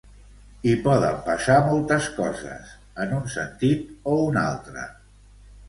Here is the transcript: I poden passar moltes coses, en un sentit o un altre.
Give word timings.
I 0.69 0.71
poden 0.87 1.19
passar 1.27 1.57
moltes 1.67 2.09
coses, 2.17 2.73
en 3.05 3.15
un 3.21 3.31
sentit 3.37 3.87
o 4.15 4.19
un 4.27 4.43
altre. 4.49 4.91